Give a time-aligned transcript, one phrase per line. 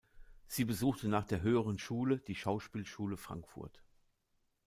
[0.47, 3.83] Sie besuchte nach der Höheren Schule die Schauspielschule Frankfurt.